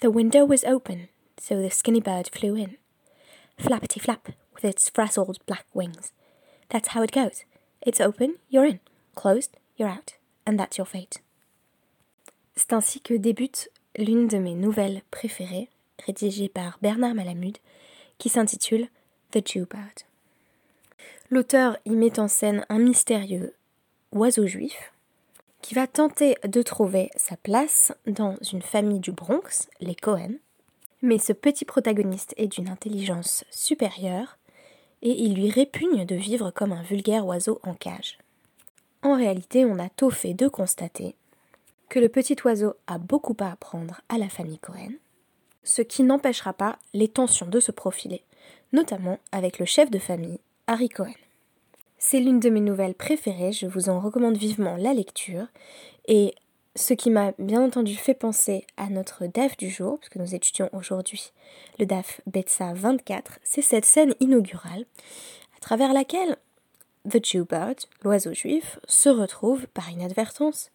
[0.00, 2.76] The window was open, so the skinny bird flew in.
[3.58, 6.12] Flappity flap, with its frazzled black wings.
[6.68, 7.44] That's how it goes.
[7.82, 8.78] It's open, you're in.
[9.16, 10.14] Closed, you're out.
[10.46, 11.20] And that's your fate.
[12.54, 15.68] C'est ainsi que débute l'une de mes nouvelles préférées,
[16.06, 17.58] rédigée par Bernard Malamud,
[18.18, 18.88] qui s'intitule
[19.32, 20.04] The Jew Bird.
[21.30, 23.54] L'auteur y met en scène un mystérieux
[24.12, 24.92] oiseau juif
[25.62, 30.34] qui va tenter de trouver sa place dans une famille du Bronx, les Cohen.
[31.02, 34.38] Mais ce petit protagoniste est d'une intelligence supérieure
[35.02, 38.18] et il lui répugne de vivre comme un vulgaire oiseau en cage.
[39.02, 41.14] En réalité, on a tôt fait de constater
[41.88, 44.92] que le petit oiseau a beaucoup à apprendre à la famille Cohen,
[45.62, 48.22] ce qui n'empêchera pas les tensions de se profiler,
[48.72, 51.14] notamment avec le chef de famille, Harry Cohen.
[51.98, 55.46] C'est l'une de mes nouvelles préférées, je vous en recommande vivement la lecture.
[56.06, 56.32] Et
[56.76, 60.70] ce qui m'a bien entendu fait penser à notre DAF du jour, puisque nous étudions
[60.72, 61.32] aujourd'hui
[61.80, 64.86] le DAF Betsa 24, c'est cette scène inaugurale
[65.56, 66.36] à travers laquelle
[67.10, 70.70] The Jew Bird, l'oiseau juif, se retrouve par inadvertance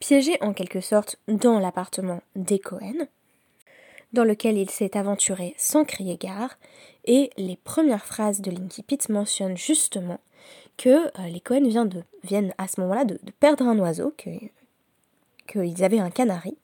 [0.00, 3.06] piégé en quelque sorte dans l'appartement des Cohen,
[4.12, 6.58] dans lequel il s'est aventuré sans crier gare,
[7.04, 10.18] et les premières phrases de Linky Pit mentionnent justement
[10.76, 11.68] que euh, les Cohen
[12.24, 16.56] viennent à ce moment-là de, perdre un oiseau, qu'ils avaient un canari,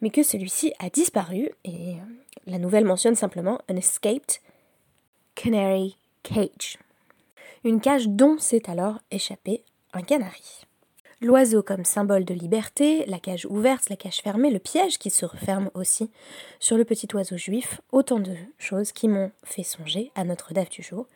[0.00, 1.96] mais que celui-ci a disparu, et euh,
[2.46, 4.40] la nouvelle mentionne simplement un escaped
[5.34, 6.78] canary cage.
[7.64, 9.62] Une cage dont s'est alors échappé
[9.92, 10.66] un canari.
[11.20, 15.24] L'oiseau comme symbole de liberté, la cage ouverte, la cage fermée, le piège qui se
[15.24, 16.10] referme aussi
[16.60, 20.68] sur le petit oiseau juif, autant de choses qui m'ont fait songer à notre DAF
[20.68, 21.06] du jour,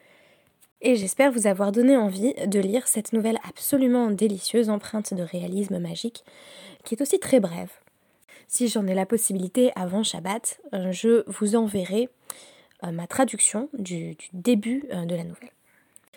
[0.80, 5.78] et j'espère vous avoir donné envie de lire cette nouvelle absolument délicieuse empreinte de réalisme
[5.78, 6.24] magique,
[6.84, 7.70] qui est aussi très brève.
[8.46, 12.08] Si j'en ai la possibilité avant Shabbat, euh, je vous enverrai
[12.84, 15.50] euh, ma traduction du, début euh, de la nouvelle.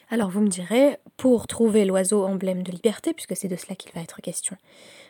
[0.10, 3.92] Alors vous me direz, pour trouver l'oiseau emblème de liberté, puisque c'est de cela qu'il
[3.94, 4.56] va être question,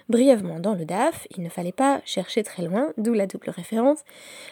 [0.09, 3.99] brièvement dans le DAF, il ne fallait pas chercher très loin, d'où la double référence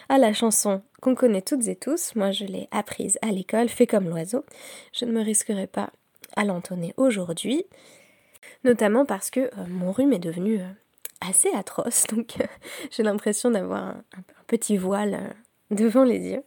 [0.08, 2.14] à la chanson qu'on connaît toutes et tous.
[2.14, 4.44] Moi, je l'ai apprise à l'école, fait comme l'oiseau.
[4.92, 5.90] Je ne me risquerai pas
[6.36, 7.64] à l'entonner aujourd'hui,
[8.64, 10.68] notamment parce que euh, mon rhume est devenu euh,
[11.20, 12.46] assez atroce, donc euh,
[12.90, 14.04] j'ai l'impression d'avoir un,
[14.46, 15.34] petit voile
[15.70, 16.42] devant les yeux.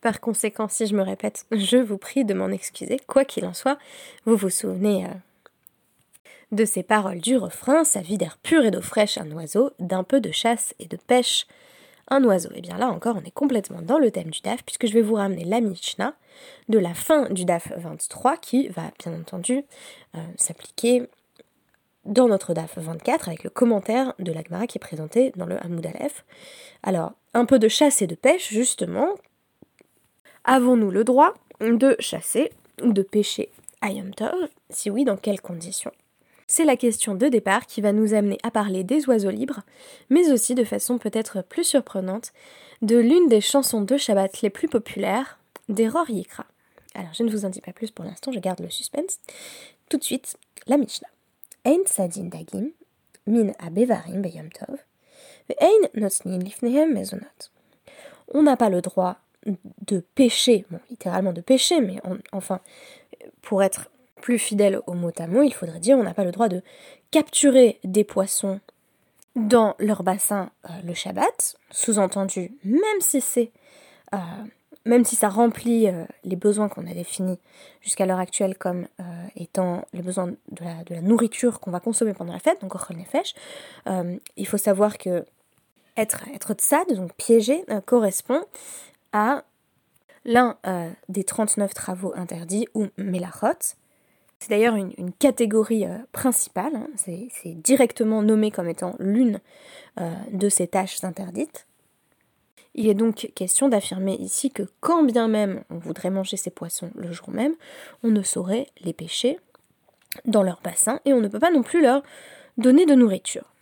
[0.00, 2.98] Par conséquent, si je me répète, je vous prie de m'en excuser.
[3.06, 3.78] Quoi qu'il en soit,
[4.24, 5.06] vous vous souvenez
[6.52, 10.02] de ces paroles du refrain, ça vit d'air pur et d'eau fraîche un oiseau, d'un
[10.02, 11.46] peu de chasse et de pêche
[12.10, 12.50] un oiseau.
[12.54, 15.02] Et bien là encore, on est complètement dans le thème du DAF, puisque je vais
[15.02, 16.14] vous ramener la Mishnah
[16.68, 19.64] de la fin du DAF 23, qui va bien entendu
[20.16, 21.08] euh, s'appliquer
[22.04, 25.84] dans notre DAF 24, avec le commentaire de l'Agmara qui est présenté dans le Hamoud
[25.86, 26.24] Aleph.
[26.82, 29.10] Alors, un peu de chasse et de pêche, justement.
[30.44, 32.50] Avons-nous le droit de chasser
[32.82, 33.50] ou de pêcher
[33.82, 33.88] à
[34.70, 35.92] Si oui, dans quelles conditions?
[36.48, 39.60] C'est la question de départ qui va nous amener à parler des oiseaux libres,
[40.10, 42.32] mais aussi de façon peut-être plus surprenante,
[42.82, 45.38] de l'une des chansons de Shabbat les plus populaires,
[45.68, 46.46] des Ror Yikra.
[46.94, 49.20] Alors je ne vous en dis pas plus pour l'instant, je garde le suspense.
[49.90, 50.36] Tout de suite,
[50.66, 51.08] la Mishnah.
[51.64, 52.70] Ein sadin dagim,
[53.26, 54.78] min abevarim beyom tov,
[55.60, 57.50] ein lifnehem mezonot.
[58.32, 59.18] On n'a pas le droit
[59.86, 62.00] de pêcher, bon, littéralement de pêcher, mais
[62.32, 62.60] enfin,
[63.42, 66.48] pour être plus fidèle au mot à il faudrait dire on n'a pas le droit
[66.48, 66.62] de
[67.10, 68.60] capturer des poissons
[69.38, 73.50] dans leur bassin euh, le Shabbat, sous-entendu, même si c'est
[74.14, 74.18] euh,
[74.84, 77.38] même si ça remplit euh, les besoins qu'on a définis
[77.82, 78.86] jusqu'à l'heure actuelle comme
[79.36, 80.64] étant les besoins de
[80.94, 83.34] la, nourriture qu'on va consommer pendant la fête, donc Nefesh,
[84.36, 85.24] il faut savoir que
[85.96, 86.54] être, être
[86.94, 88.44] donc piégé, correspond
[89.12, 89.44] à
[90.24, 90.56] l'un
[91.08, 93.76] des 39 travaux interdits, ou melachot,
[94.38, 96.88] c'est d'ailleurs une, catégorie euh, principale, hein.
[96.96, 99.40] c'est directement nommé comme étant l'une
[100.00, 101.66] euh, de ces tâches interdites.
[102.74, 106.90] Il est donc question d'affirmer ici que quand bien même on voudrait manger ces poissons
[106.94, 107.54] le jour même,
[108.04, 109.40] on ne saurait les pêcher
[110.24, 112.02] dans leur bassin et on ne peut pas non plus leur
[112.56, 113.52] donner de nourriture.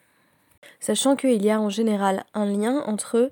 [0.80, 3.30] Sachant qu'il y a en général un lien entre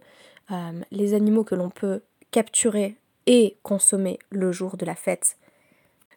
[0.50, 2.00] euh, les animaux que l'on peut
[2.30, 5.36] capturer et consommer le jour de la fête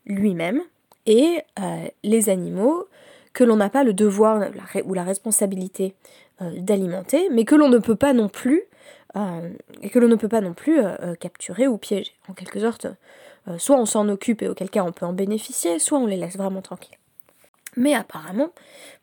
[0.06, 0.62] lui-même,
[1.07, 2.88] et euh, les animaux
[3.33, 4.50] que l'on n'a pas le devoir
[4.86, 5.95] ou la responsabilité
[6.42, 8.62] euh, d'alimenter, mais que l'on ne peut pas non plus
[9.15, 9.50] euh,
[9.92, 10.80] que l'on ne peut pas non plus
[11.19, 12.12] capturer ou piéger.
[12.27, 12.86] En quelque sorte,
[13.57, 16.38] soit on s'en occupe et auquel cas on peut en bénéficier, soit on les laisse
[16.38, 16.98] vraiment tranquilles.
[17.77, 18.50] Mais apparemment,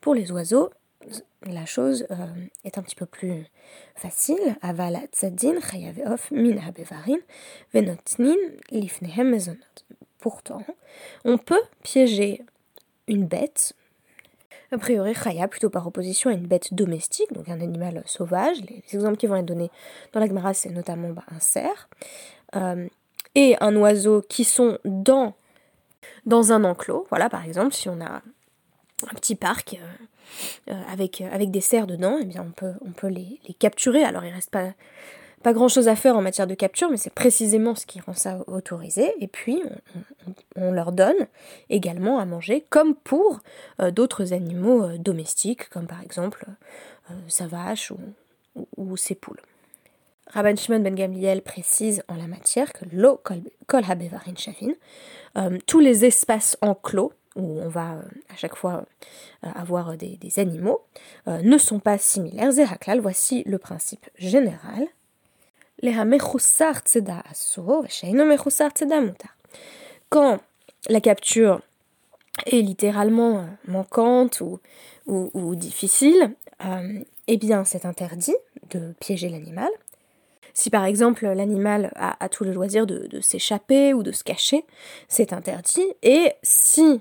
[0.00, 0.70] pour les oiseaux,
[1.46, 2.06] la chose
[2.64, 3.44] est un petit peu plus
[3.96, 4.56] facile.
[4.62, 7.18] Avala tzadin chayaveof min habevarin
[7.72, 8.36] venotnin
[8.70, 9.36] lifnehem.
[10.24, 10.62] Pourtant,
[11.26, 12.40] on peut piéger
[13.08, 13.74] une bête,
[14.72, 18.56] a priori chaya plutôt par opposition à une bête domestique, donc un animal sauvage.
[18.62, 19.70] Les, exemples qui vont être donnés
[20.14, 21.90] dans la Gemara, c'est notamment bah, un cerf,
[22.56, 22.88] euh,
[23.34, 25.34] et un oiseau qui sont dans,
[26.24, 27.06] dans un enclos.
[27.10, 28.22] Voilà, par exemple, si on a
[29.10, 33.08] un petit parc euh, euh, avec, avec des cerfs dedans, eh bien on peut, peut
[33.08, 34.02] les, capturer.
[34.02, 34.72] Alors il reste pas,
[35.44, 38.14] pas grand chose à faire en matière de capture, mais c'est précisément ce qui rend
[38.14, 39.12] ça autorisé.
[39.20, 39.62] Et puis
[40.56, 41.28] on, leur donne
[41.70, 43.40] également à manger, comme pour
[43.92, 46.46] d'autres animaux domestiques, comme par exemple
[47.28, 47.92] sa vache
[48.76, 49.40] ou, ses poules.
[50.28, 53.20] Rabban Shimon ben Gamliel précise en la matière que l'eau
[53.66, 54.72] kol habevarin shavin,
[55.66, 58.02] tous les espaces enclos où on va euh,
[58.32, 58.84] à chaque fois
[59.44, 60.82] euh, avoir des, animaux,
[61.28, 62.52] euh, ne sont pas similaires.
[62.52, 64.86] Zeraklal, voici le principe général.
[70.08, 70.40] Quand
[70.88, 71.60] la capture
[72.46, 74.60] est littéralement manquante ou,
[75.06, 76.34] ou, difficile,
[77.26, 78.36] eh bien c'est interdit
[78.70, 79.70] de piéger l'animal.
[80.52, 84.64] Si par exemple l'animal a, tout le loisir de, s'échapper ou de se cacher,
[85.08, 85.86] c'est interdit.
[86.02, 87.00] Et si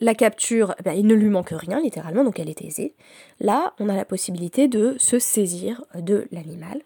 [0.00, 2.94] la capture, eh il ne lui manque rien littéralement, donc elle est aisée.
[3.40, 6.82] Là, on a la possibilité de se saisir de l'animal.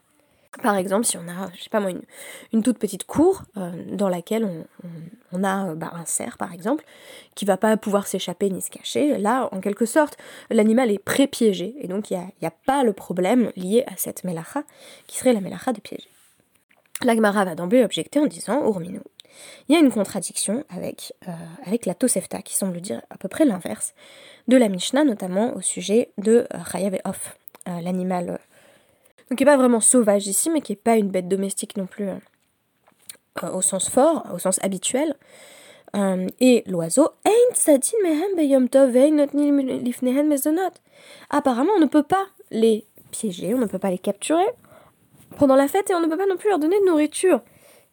[0.63, 1.91] Par exemple, si on a, je sais pas moi,
[2.53, 4.49] une, toute petite cour euh, dans laquelle
[5.33, 6.85] on, a euh, bah, un cerf, par exemple,
[7.35, 10.17] qui va pas pouvoir s'échapper ni se cacher, là, en quelque sorte,
[10.51, 14.63] l'animal est pré-piégé, et donc il n'y a, pas le problème lié à cette melacha,
[15.07, 16.09] qui serait la melacha de piéger.
[17.05, 19.01] L'Agmara va d'emblée objecter en disant, Urmino,
[19.69, 21.33] il y a une contradiction avec, euh,
[21.67, 23.95] avec la Tosefta, qui semble dire à peu près l'inverse
[24.49, 27.03] de la Mishnah, notamment au sujet de Chayav et
[27.67, 28.39] l'animal
[29.29, 31.87] donc qui n'est pas vraiment sauvage ici, mais qui n'est pas une bête domestique non
[31.87, 32.09] plus
[33.43, 35.15] au sens fort, au sens habituel.
[35.95, 37.11] et l'oiseau,
[41.31, 44.47] apparemment on ne peut pas les piéger, on ne peut pas les capturer
[45.37, 47.41] pendant la fête et on ne peut pas non plus leur donner de nourriture.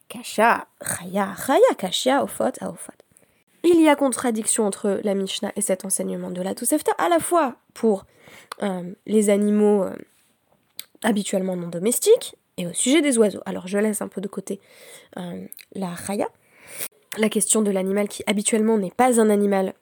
[0.10, 2.94] Kasha, Chaya, Chaya, Kasha, Ofot, Aofot.
[3.64, 7.20] Il y a contradiction entre la Mishnah et cet enseignement de la Tosefta, à la
[7.20, 8.06] fois pour
[8.62, 9.96] euh, les animaux euh,
[11.04, 13.42] habituellement non domestiques et au sujet des oiseaux.
[13.46, 14.60] Alors je laisse un peu de côté
[15.18, 15.46] euh,
[15.76, 16.28] la Chaya,
[17.18, 19.74] la question de l'animal qui habituellement n'est pas un animal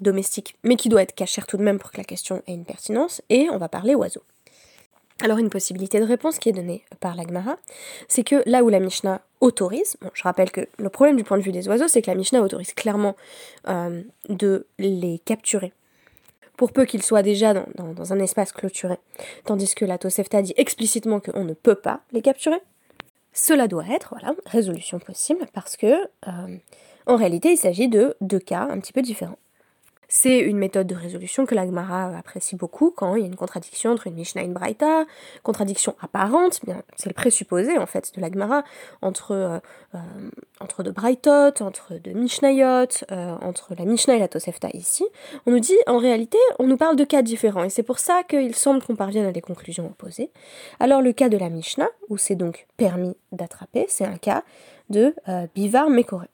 [0.00, 2.64] domestique, mais qui doit être caché tout de même pour que la question ait une
[2.64, 4.22] pertinence, et on va parler oiseaux.
[5.22, 7.56] Alors une possibilité de réponse qui est donnée par l'Agmara,
[8.08, 11.38] c'est que là où la Mishnah autorise, bon, je rappelle que le problème du point
[11.38, 13.14] de vue des oiseaux, c'est que la Mishnah autorise clairement
[13.68, 15.72] euh, de les capturer,
[16.56, 18.96] pour peu qu'ils soient déjà dans, un espace clôturé,
[19.44, 22.60] tandis que la Tosefta dit explicitement qu'on ne peut pas les capturer.
[23.32, 26.56] Cela doit être, voilà, résolution possible, parce que euh,
[27.06, 29.38] en réalité il s'agit de deux cas un petit peu différents.
[30.14, 33.92] C'est une méthode de résolution que l'Agmara apprécie beaucoup quand il y a une contradiction
[33.92, 35.06] entre une Mishnah et une Braïta,
[35.42, 38.62] contradiction apparente, bien c'est le présupposé en fait de l'Agmara
[39.00, 39.58] entre, euh,
[39.94, 39.98] euh,
[40.60, 45.06] entre de Braithot, entre de Mishnayot, euh, entre la Mishnah et la Tosefta ici.
[45.46, 48.22] On nous dit en réalité, on nous parle de cas différents et c'est pour ça
[48.22, 50.30] qu'il semble qu'on parvienne à des conclusions opposées.
[50.78, 54.44] Alors le cas de la Mishnah, où c'est donc permis d'attraper, c'est un cas
[54.90, 55.14] de
[55.54, 56.28] Bivar Mekoré.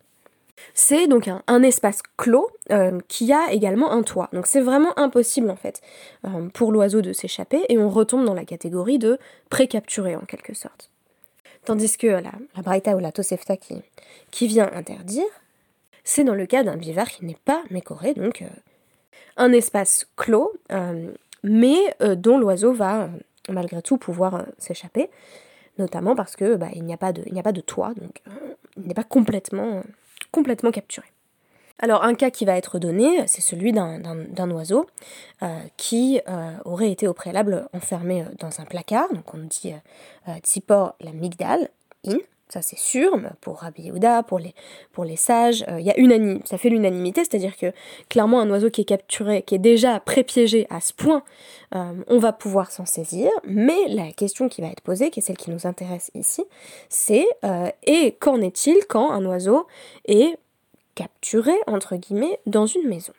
[0.74, 4.28] C'est donc un, espace clos euh, qui a également un toit.
[4.32, 5.80] Donc c'est vraiment impossible en fait
[6.24, 9.18] euh, pour l'oiseau de s'échapper et on retombe dans la catégorie de
[9.50, 10.90] pré-capturé en quelque sorte.
[11.64, 15.26] Tandis que la, la Braïta ou la Tosefta qui, vient interdire,
[16.04, 18.46] c'est dans le cas d'un bivard qui n'est pas mécoré, donc euh,
[19.36, 20.52] un espace clos,
[21.42, 21.76] mais
[22.16, 23.08] dont l'oiseau va
[23.48, 25.10] malgré tout pouvoir s'échapper,
[25.78, 28.22] notamment parce que bah, il n'y a pas de toit, donc
[28.76, 29.82] il n'est pas complètement
[30.30, 31.06] complètement capturé.
[31.80, 34.86] Alors un cas qui va être donné, c'est celui d'un oiseau
[35.42, 39.72] euh, qui euh, aurait été au préalable enfermé euh, dans un placard, donc on dit
[40.42, 41.70] Tzipor la migdal,
[42.04, 44.54] in, ça c'est sûr, pour Rabbi Yehuda, pour les,
[44.92, 47.72] pour les sages, il y a unanime, ça fait l'unanimité, c'est-à-dire que
[48.08, 51.22] clairement un oiseau qui est capturé, qui est déjà pré-piégé à ce point,
[51.72, 55.36] on va pouvoir s'en saisir, mais la question qui va être posée, qui est celle
[55.36, 56.44] qui nous intéresse ici,
[56.88, 57.26] c'est
[57.86, 59.66] et qu'en est-il quand un oiseau
[60.06, 60.38] est
[60.94, 63.12] capturé, entre guillemets, dans une maison?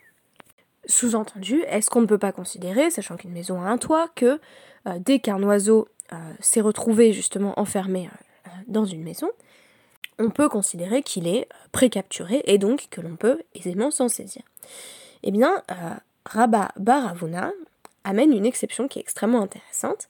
[0.86, 4.40] Sous-entendu, est-ce qu'on ne peut pas considérer, sachant qu'une maison a un toit, que
[4.98, 5.88] dès qu'un oiseau
[6.40, 8.10] s'est retrouvé justement enfermé
[8.68, 9.30] dans une maison,
[10.20, 14.44] on peut considérer qu'il est précapturé et donc que l'on peut aisément s'en saisir.
[15.24, 17.52] Eh bien, euh, Rabba Baravuna
[18.04, 20.08] amène une exception qui est extrêmement intéressante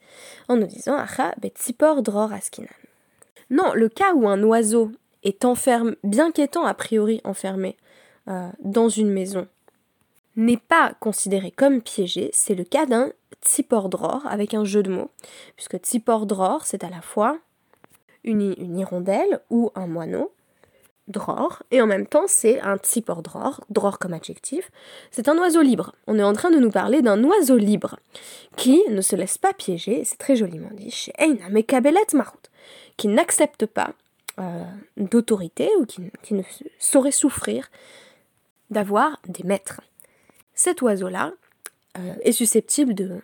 [0.48, 2.68] en nous disant Acha betzipor dror askinan.
[3.50, 4.91] Non, le cas où un oiseau
[5.24, 7.77] est enfermé, bien qu'étant a priori enfermé
[8.27, 9.48] euh, dans une maison,
[10.36, 13.12] n'est pas considéré comme piégé, c'est le cas d'un
[13.44, 15.12] tsipor dror avec un jeu de mots,
[15.56, 17.39] puisque tsipor dror c'est à la fois
[18.23, 20.31] une, hirondelle ou un moineau,
[21.07, 24.71] dror, et en même temps c'est un tsipor dror, dror comme adjectif,
[25.11, 25.95] c'est un oiseau libre.
[26.07, 27.97] On est en train de nous parler d'un oiseau libre
[28.55, 32.49] qui ne se laisse pas piéger, c'est très joliment dit, chez Eina Mekabelet Marut,
[32.97, 33.91] qui n'accepte pas
[34.39, 34.63] euh,
[34.97, 36.43] d'autorité ou qui, qui ne
[36.77, 37.69] saurait souffrir
[38.69, 39.81] d'avoir des maîtres.
[40.53, 41.33] Cet oiseau-là,
[41.97, 43.19] euh, est susceptible de,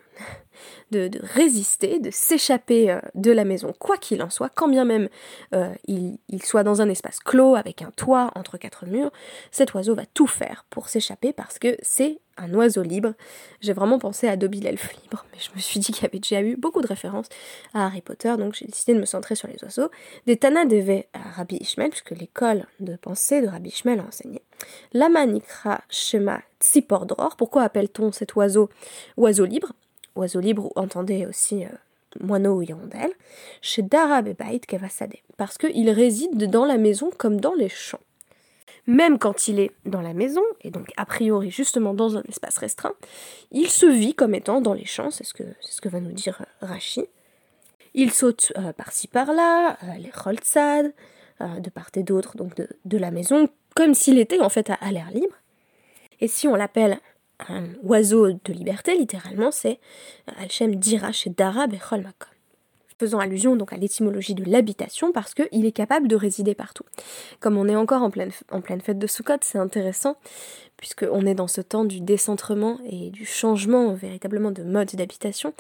[0.91, 5.09] de, résister, de s'échapper euh, de la maison, quoi qu'il en soit, quand bien même
[5.53, 9.11] euh, il, soit dans un espace clos, avec un toit entre quatre murs,
[9.51, 13.13] cet oiseau va tout faire pour s'échapper parce que c'est un oiseau libre.
[13.61, 16.19] J'ai vraiment pensé à Dobby l'elfe libre, mais je me suis dit qu'il y avait
[16.19, 17.27] déjà eu beaucoup de références
[17.73, 19.89] à Harry Potter, donc j'ai décidé de me centrer sur les oiseaux.
[20.25, 24.41] Des Tana devait à Rabbi Ishmael, puisque l'école de pensée de Rabbi Ishmael a enseigné.
[24.93, 28.69] Lama Nikra Shema Tsipordror, pourquoi appelle-t-on cet oiseau
[29.17, 29.71] oiseau libre?
[30.15, 31.69] Oiseau libre, entendez aussi euh,
[32.19, 33.11] moineau ou hirondelle,
[33.61, 37.99] chez Darab et Kevasade, parce qu'il réside dans la maison comme dans les champs
[38.87, 42.57] même quand il est dans la maison, et donc a priori justement dans un espace
[42.57, 42.93] restreint,
[43.51, 46.11] il se vit comme étant dans les champs, c'est ce que, ce que va nous
[46.11, 47.05] dire euh, Rachi.
[47.93, 50.93] Il saute euh, par-ci par-là, les roltsad,
[51.39, 55.11] de part et d'autre, donc de, la maison, comme s'il était en fait à, l'air
[55.11, 55.35] libre.
[56.21, 56.99] Et si on l'appelle
[57.49, 59.79] un oiseau de liberté, littéralement, c'est
[60.61, 62.29] Dira chez Darab et Cholmakom
[62.97, 66.85] faisant allusion donc à l'étymologie de l'habitation parce qu'il est capable de résider partout.
[67.39, 70.15] Comme on est encore en pleine, en pleine fête de Sukkot, c'est intéressant
[70.77, 75.53] puisqu'on est dans ce temps du décentrement et du changement véritablement de mode d'habitation,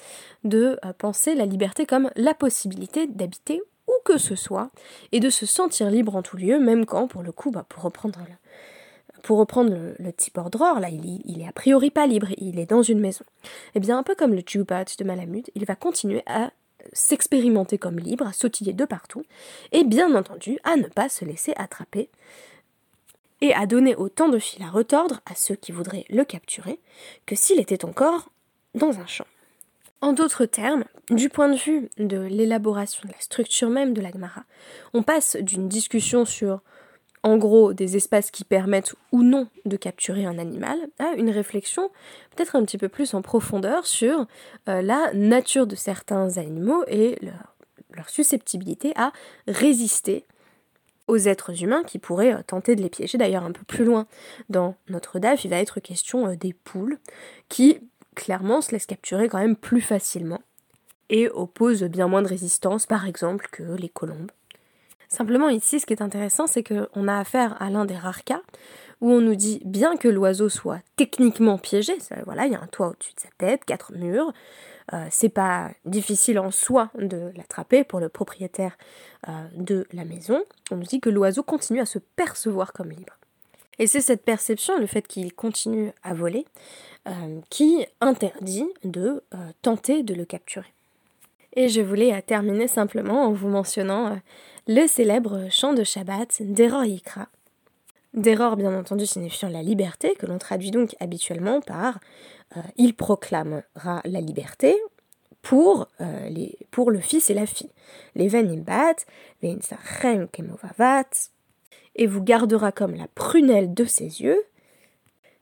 [0.43, 4.71] de euh, penser la liberté comme la possibilité d'habiter où que ce soit
[5.11, 7.83] et de se sentir libre en tout lieu, même quand, pour le coup, bah, pour
[7.83, 8.19] reprendre
[9.23, 12.83] pour reprendre le, type ordre, là, il, est a priori pas libre, il est dans
[12.83, 13.25] une maison.
[13.73, 16.51] Eh bien, un peu comme le Djubat de Malamud, il va continuer à
[16.93, 19.23] s'expérimenter comme libre, à sautiller de partout,
[19.71, 22.09] et bien entendu à ne pas se laisser attraper,
[23.41, 26.79] et à donner autant de fil à retordre à ceux qui voudraient le capturer
[27.25, 28.29] que s'il était encore
[28.73, 29.27] dans un champ.
[30.01, 34.43] En d'autres termes, du point de vue de l'élaboration de la structure même de l'Agmara,
[34.93, 36.61] on passe d'une discussion sur
[37.25, 41.89] en gros des espaces qui permettent ou non de capturer un animal, à une réflexion
[42.35, 44.27] peut-être un petit peu plus en profondeur sur
[44.69, 49.11] euh, la nature de certains animaux et leur, susceptibilité à
[49.47, 50.25] résister
[51.07, 53.17] aux êtres humains qui pourraient euh, tenter de les piéger.
[53.17, 54.05] D'ailleurs, un peu plus loin
[54.49, 56.99] dans notre DAF, il va être question euh, des poules
[57.49, 57.79] qui
[58.15, 60.41] clairement se laissent capturer quand même plus facilement
[61.09, 64.31] et opposent bien moins de résistance, par exemple, que les colombes.
[65.15, 68.41] Simplement ici, ce qui est intéressant, c'est qu'on a affaire à l'un des rares cas
[68.99, 71.93] où on nous dit bien que l'oiseau soit techniquement piégé,
[72.25, 74.33] voilà, il y a un toit au-dessus de sa tête, quatre murs,
[74.91, 78.77] euh, c'est pas difficile en soi de l'attraper pour le propriétaire
[79.29, 80.43] euh, de la maison.
[80.69, 83.17] On nous dit que l'oiseau continue à se percevoir comme libre.
[83.79, 86.45] Et c'est cette perception, le fait qu'il continue à voler,
[87.07, 89.23] euh, qui interdit de
[89.61, 90.74] tenter de le capturer.
[91.55, 94.19] Et je voulais terminer simplement en vous mentionnant
[94.67, 97.29] le célèbre chant de Shabbat d'Eror Yikra.
[98.13, 101.99] D'Eror, bien entendu, signifiant la liberté, que l'on traduit donc habituellement par
[102.57, 104.75] euh, Il proclamera la liberté
[105.41, 107.71] pour, euh, le fils et la fille.
[108.15, 111.29] Les veinsachem kemovavat,
[111.95, 114.43] et vous gardera comme la prunelle de ses yeux,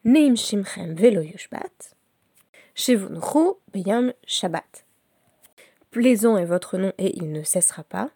[0.03, 1.96] neim shimchem velo yushbat,
[3.74, 4.86] beyam shabbat.
[5.93, 8.09] Plaisant est votre nom et il ne cessera pas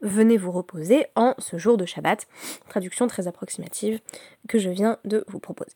[0.00, 2.28] venez vous reposer en ce jour de Shabbat.
[2.68, 4.00] Traduction très approximative
[4.48, 5.74] que je viens de vous proposer.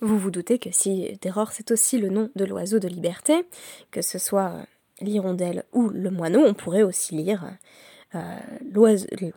[0.00, 3.46] Vous vous doutez que si Terror c'est aussi le nom de l'oiseau de liberté,
[3.92, 4.54] que ce soit
[5.00, 7.44] l'hirondelle ou le moineau, on pourrait aussi lire
[8.14, 8.36] euh,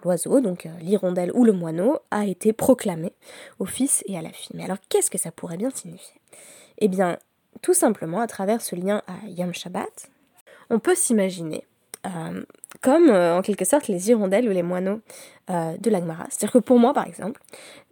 [0.03, 3.13] l'oiseau, donc euh, l'hirondelle ou le moineau, a été proclamé
[3.59, 4.55] au fils et à la fille.
[4.55, 6.19] Mais alors qu'est-ce que ça pourrait bien signifier?
[6.79, 7.19] Eh bien,
[7.61, 10.09] tout simplement, à travers ce lien à Yam Shabbat,
[10.73, 11.63] on peut s'imaginer
[12.05, 12.43] euh,
[12.81, 14.99] comme euh, en quelque sorte les hirondelles ou les moineaux
[15.49, 16.25] euh, de l'Agmara.
[16.29, 17.39] C'est-à-dire que pour moi, par exemple,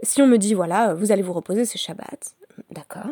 [0.01, 2.35] si on me dit voilà, vous allez vous reposer, c'est Shabbat,
[2.69, 3.09] d'accord.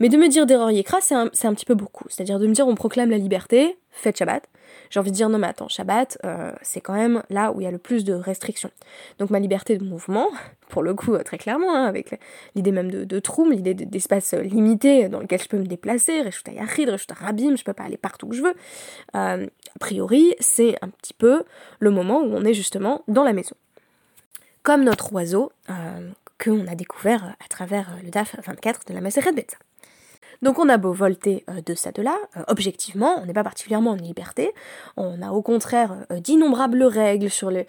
[0.00, 2.04] Mais de me dire d'erreur c'est un, un, petit peu beaucoup.
[2.08, 4.48] C'est-à-dire de me dire on proclame la liberté, faites Shabbat.
[4.90, 7.64] J'ai envie de dire non mais attends, Shabbat, euh, c'est quand même là où il
[7.64, 8.70] y a le plus de restrictions.
[9.18, 10.28] Donc ma liberté de mouvement,
[10.68, 12.18] pour le coup euh, très clairement, hein, avec
[12.54, 16.52] l'idée même de, de troum, l'idée d'espace limité dans lequel je peux me déplacer, Reshuta
[16.52, 18.54] Yachid, Reshuta Rabim, je peux pas aller partout où je veux.
[19.14, 19.38] a
[19.80, 21.44] priori, c'est un petit peu
[21.80, 23.56] le moment où on est justement dans la maison.
[24.62, 25.50] Comme notre oiseau,
[26.42, 29.56] qu'on a découvert à travers le DAF 24 de la Maseret Betza.
[30.40, 32.18] Donc on a beau volter de ça de là,
[32.48, 34.52] objectivement, on n'est pas particulièrement en liberté,
[34.96, 37.66] on a au contraire d'innombrables règles sur les,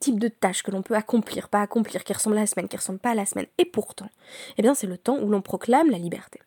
[0.00, 2.76] types de tâches que l'on peut accomplir, pas accomplir, qui ressemblent à la semaine, qui
[2.78, 4.08] ressemblent pas à la semaine, et pourtant,
[4.56, 6.40] eh bien c'est le temps où l'on proclame la liberté.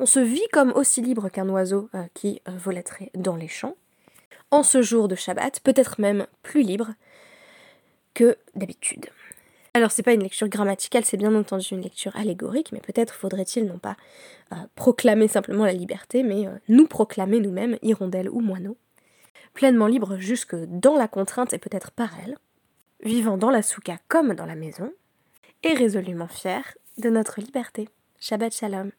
[0.00, 3.76] On se vit comme aussi libre qu'un oiseau qui volettrait dans les champs,
[4.50, 6.88] en ce jour de Shabbat, peut-être même plus libre
[8.14, 9.06] que d'habitude.
[9.74, 13.64] Alors c'est pas une lecture grammaticale, c'est bien entendu une lecture allégorique, mais peut-être faudrait-il
[13.64, 13.96] non pas
[14.52, 18.76] euh, proclamer simplement la liberté, mais euh, nous proclamer nous-mêmes, hirondelles ou moineaux,
[19.54, 22.36] pleinement libres jusque dans la contrainte et peut-être par elle,
[23.02, 24.92] vivant dans la souka comme dans la maison,
[25.62, 27.88] et résolument fiers de notre liberté.
[28.20, 28.92] Shabbat Shalom.